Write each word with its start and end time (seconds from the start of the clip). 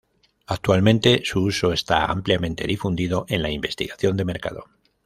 Actualmente 0.47 1.21
su 1.23 1.43
uso 1.43 1.71
está 1.71 2.05
ampliamente 2.05 2.65
difundido 2.65 3.27
en 3.29 3.43
la 3.43 3.51
investigación 3.51 4.17
de 4.17 4.25
mercado. 4.25 4.65